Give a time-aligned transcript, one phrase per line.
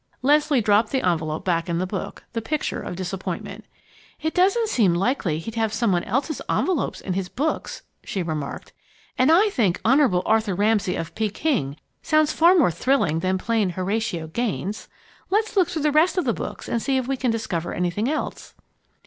[0.23, 3.65] Leslie dropped the envelop back in the book, the picture of disappointment.
[4.19, 8.73] "It doesn't seem likely he'd have someone else's envelops in his books," she remarked.
[9.15, 14.25] "And I think Honorable Arthur Ramsay of Peking sounds far more thrilling than plain 'Horatio
[14.25, 14.89] Gaines'!
[15.29, 18.09] Let's look through the rest of the books and see if we can discover anything
[18.09, 18.55] else."